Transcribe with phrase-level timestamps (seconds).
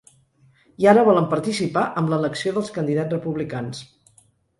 [0.83, 3.83] I ara volen participar amb l’elecció dels candidats republicans.